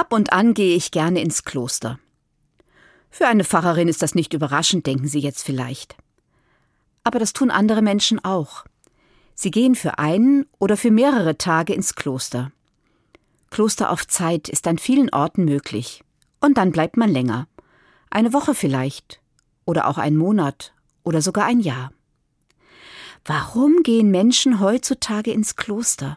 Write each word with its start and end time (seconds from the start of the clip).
Ab 0.00 0.14
und 0.14 0.32
an 0.32 0.54
gehe 0.54 0.74
ich 0.76 0.92
gerne 0.92 1.20
ins 1.20 1.44
Kloster. 1.44 1.98
Für 3.10 3.26
eine 3.26 3.44
Pfarrerin 3.44 3.86
ist 3.86 4.00
das 4.00 4.14
nicht 4.14 4.32
überraschend, 4.32 4.86
denken 4.86 5.06
Sie 5.06 5.18
jetzt 5.18 5.42
vielleicht. 5.42 5.94
Aber 7.04 7.18
das 7.18 7.34
tun 7.34 7.50
andere 7.50 7.82
Menschen 7.82 8.18
auch. 8.24 8.64
Sie 9.34 9.50
gehen 9.50 9.74
für 9.74 9.98
einen 9.98 10.46
oder 10.58 10.78
für 10.78 10.90
mehrere 10.90 11.36
Tage 11.36 11.74
ins 11.74 11.96
Kloster. 11.96 12.50
Kloster 13.50 13.90
auf 13.90 14.06
Zeit 14.06 14.48
ist 14.48 14.66
an 14.66 14.78
vielen 14.78 15.12
Orten 15.12 15.44
möglich. 15.44 16.02
Und 16.40 16.56
dann 16.56 16.72
bleibt 16.72 16.96
man 16.96 17.10
länger. 17.10 17.46
Eine 18.08 18.32
Woche 18.32 18.54
vielleicht. 18.54 19.20
Oder 19.66 19.86
auch 19.86 19.98
einen 19.98 20.16
Monat. 20.16 20.72
Oder 21.04 21.20
sogar 21.20 21.44
ein 21.44 21.60
Jahr. 21.60 21.92
Warum 23.26 23.82
gehen 23.82 24.10
Menschen 24.10 24.60
heutzutage 24.60 25.30
ins 25.30 25.56
Kloster? 25.56 26.16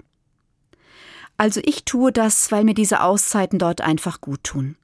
Also 1.38 1.62
ich 1.64 1.86
tue 1.86 2.12
das, 2.12 2.52
weil 2.52 2.64
mir 2.64 2.74
diese 2.74 3.02
Auszeiten 3.02 3.60
dort 3.60 3.82
einfach 3.82 4.22
gut 4.22 4.44
tun. 4.44 4.76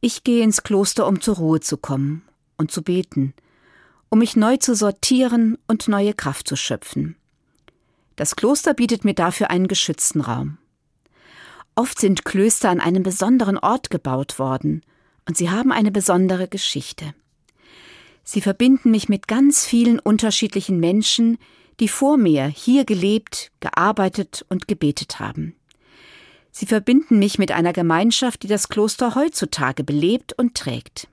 Ich 0.00 0.24
gehe 0.24 0.42
ins 0.42 0.62
Kloster, 0.62 1.06
um 1.06 1.20
zur 1.20 1.36
Ruhe 1.36 1.60
zu 1.60 1.76
kommen 1.76 2.22
und 2.56 2.70
zu 2.70 2.82
beten, 2.82 3.34
um 4.08 4.18
mich 4.18 4.36
neu 4.36 4.56
zu 4.56 4.74
sortieren 4.74 5.58
und 5.66 5.88
neue 5.88 6.14
Kraft 6.14 6.48
zu 6.48 6.56
schöpfen. 6.56 7.16
Das 8.16 8.36
Kloster 8.36 8.74
bietet 8.74 9.04
mir 9.04 9.14
dafür 9.14 9.50
einen 9.50 9.66
geschützten 9.66 10.20
Raum. 10.20 10.58
Oft 11.74 11.98
sind 11.98 12.24
Klöster 12.24 12.70
an 12.70 12.80
einem 12.80 13.02
besonderen 13.02 13.58
Ort 13.58 13.90
gebaut 13.90 14.38
worden, 14.38 14.82
und 15.26 15.36
sie 15.36 15.50
haben 15.50 15.72
eine 15.72 15.90
besondere 15.90 16.48
Geschichte. 16.48 17.14
Sie 18.22 18.40
verbinden 18.40 18.90
mich 18.90 19.08
mit 19.08 19.26
ganz 19.26 19.66
vielen 19.66 19.98
unterschiedlichen 19.98 20.78
Menschen, 20.80 21.38
die 21.80 21.88
vor 21.88 22.16
mir 22.16 22.46
hier 22.46 22.84
gelebt, 22.84 23.50
gearbeitet 23.60 24.44
und 24.48 24.68
gebetet 24.68 25.18
haben. 25.20 25.56
Sie 26.50 26.66
verbinden 26.66 27.18
mich 27.18 27.38
mit 27.38 27.50
einer 27.50 27.72
Gemeinschaft, 27.72 28.44
die 28.44 28.48
das 28.48 28.68
Kloster 28.68 29.14
heutzutage 29.16 29.82
belebt 29.82 30.32
und 30.34 30.54
trägt. 30.54 31.08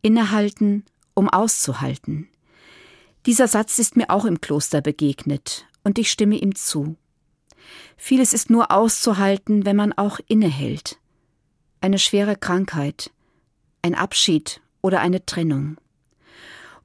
Innehalten, 0.00 0.84
um 1.12 1.28
auszuhalten. 1.28 2.28
Dieser 3.26 3.48
Satz 3.48 3.78
ist 3.78 3.96
mir 3.96 4.10
auch 4.10 4.24
im 4.24 4.40
Kloster 4.40 4.80
begegnet, 4.80 5.66
und 5.82 5.98
ich 5.98 6.10
stimme 6.10 6.36
ihm 6.36 6.54
zu. 6.54 6.96
Vieles 7.96 8.32
ist 8.32 8.50
nur 8.50 8.70
auszuhalten, 8.70 9.64
wenn 9.64 9.76
man 9.76 9.92
auch 9.92 10.20
innehält. 10.26 10.98
Eine 11.80 11.98
schwere 11.98 12.36
Krankheit, 12.36 13.10
ein 13.82 13.94
Abschied 13.94 14.62
oder 14.80 15.00
eine 15.00 15.24
Trennung. 15.26 15.76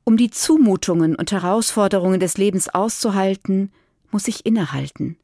Um 0.09 0.17
die 0.17 0.31
Zumutungen 0.31 1.15
und 1.15 1.31
Herausforderungen 1.31 2.19
des 2.19 2.39
Lebens 2.39 2.67
auszuhalten, 2.67 3.71
muss 4.09 4.27
ich 4.27 4.43
innehalten, 4.43 5.17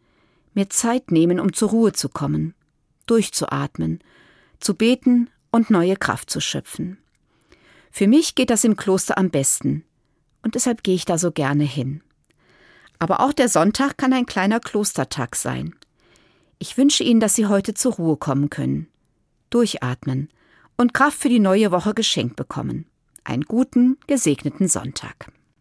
mir 0.54 0.70
Zeit 0.70 1.10
nehmen, 1.10 1.40
um 1.40 1.54
zur 1.54 1.70
Ruhe 1.70 1.94
zu 1.94 2.08
kommen, 2.08 2.54
durchzuatmen, 3.08 4.00
zu 4.60 4.76
beten 4.76 5.32
und 5.50 5.72
neue 5.72 5.96
Kraft 5.96 6.30
zu 6.30 6.40
schöpfen. 6.40 7.00
Für 7.90 8.06
mich 8.06 8.36
geht 8.36 8.52
das 8.52 8.64
im 8.64 8.76
Kloster 8.76 9.18
am 9.18 9.32
besten, 9.32 9.84
und 10.44 10.54
deshalb 10.54 10.84
gehe 10.84 10.94
ich 10.94 11.06
da 11.06 11.18
so 11.18 11.32
gerne 11.32 11.64
hin. 11.64 12.04
Aber 13.00 13.22
auch 13.22 13.34
der 13.34 13.50
Sonntag 13.50 13.98
kann 13.98 14.14
ein 14.14 14.28
kleiner 14.28 14.60
Klostertag 14.60 15.36
sein. 15.36 15.74
Ich 16.60 16.78
wünsche 16.78 17.04
Ihnen, 17.04 17.20
dass 17.20 17.34
Sie 17.34 17.48
heute 17.48 17.74
zur 17.74 17.94
Ruhe 17.94 18.18
kommen 18.18 18.52
können, 18.52 18.88
durchatmen 19.50 20.30
und 20.78 20.94
Kraft 20.94 21.18
für 21.18 21.30
die 21.30 21.40
neue 21.40 21.72
Woche 21.72 21.96
geschenkt 21.96 22.36
bekommen 22.36 22.86
einen 23.26 23.44
guten, 23.44 23.98
gesegneten 24.08 24.68
Sonntag. 24.68 25.32